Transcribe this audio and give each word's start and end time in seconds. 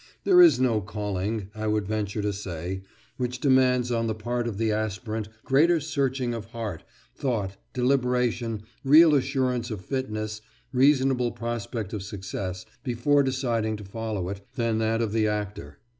There 0.23 0.41
is 0.41 0.59
no 0.59 0.81
calling, 0.81 1.51
I 1.53 1.67
would 1.67 1.85
venture 1.87 2.23
to 2.23 2.33
say, 2.33 2.81
which 3.17 3.39
demands 3.39 3.91
on 3.91 4.07
the 4.07 4.15
part 4.15 4.47
of 4.47 4.57
the 4.57 4.71
aspirant 4.71 5.29
greater 5.45 5.79
searching 5.79 6.33
of 6.33 6.45
heart, 6.45 6.83
thought, 7.13 7.57
deliberation, 7.71 8.63
real 8.83 9.13
assurance 9.13 9.69
of 9.69 9.85
fitness, 9.85 10.41
reasonable 10.73 11.31
prospect 11.33 11.93
of 11.93 12.01
success 12.01 12.65
before 12.83 13.21
deciding 13.21 13.77
to 13.77 13.83
follow 13.83 14.29
it, 14.29 14.41
than 14.55 14.79
that 14.79 15.03
of 15.03 15.11
the 15.13 15.27
actor. 15.27 15.77